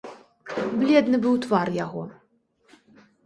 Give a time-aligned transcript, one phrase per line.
[0.79, 2.01] Бледны быў твар яго.